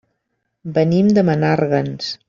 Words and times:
Venim 0.79 1.13
de 1.19 1.25
Menàrguens. 1.31 2.13